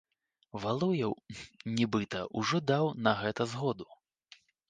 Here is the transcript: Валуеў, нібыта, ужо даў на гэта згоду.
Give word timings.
Валуеў, 0.61 1.13
нібыта, 1.75 2.23
ужо 2.43 2.63
даў 2.71 2.85
на 3.09 3.15
гэта 3.23 3.49
згоду. 3.55 3.87